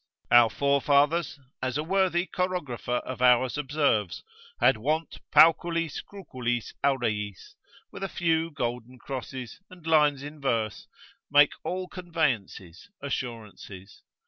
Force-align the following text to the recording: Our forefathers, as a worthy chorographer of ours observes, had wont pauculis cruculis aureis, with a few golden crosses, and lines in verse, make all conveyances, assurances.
Our 0.31 0.49
forefathers, 0.49 1.39
as 1.61 1.77
a 1.77 1.83
worthy 1.83 2.25
chorographer 2.25 3.01
of 3.01 3.21
ours 3.21 3.55
observes, 3.55 4.23
had 4.59 4.75
wont 4.77 5.19
pauculis 5.31 6.01
cruculis 6.03 6.73
aureis, 6.83 7.53
with 7.91 8.03
a 8.03 8.09
few 8.09 8.49
golden 8.49 8.97
crosses, 8.97 9.59
and 9.69 9.85
lines 9.85 10.23
in 10.23 10.41
verse, 10.41 10.87
make 11.29 11.51
all 11.63 11.87
conveyances, 11.87 12.89
assurances. 12.99 14.01